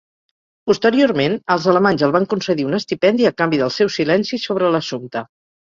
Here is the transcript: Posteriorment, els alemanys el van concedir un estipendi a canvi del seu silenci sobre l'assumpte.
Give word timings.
Posteriorment, 0.69 1.35
els 1.57 1.67
alemanys 1.73 2.07
el 2.09 2.15
van 2.17 2.27
concedir 2.33 2.67
un 2.71 2.81
estipendi 2.81 3.31
a 3.33 3.35
canvi 3.45 3.65
del 3.65 3.75
seu 3.79 3.95
silenci 4.01 4.45
sobre 4.49 4.77
l'assumpte. 4.77 5.27